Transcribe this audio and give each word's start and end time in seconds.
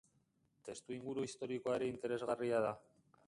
Testuinguru 0.69 1.27
historikoa 1.27 1.77
ere 1.81 1.91
interesgarria 1.91 2.63
da. 2.69 2.73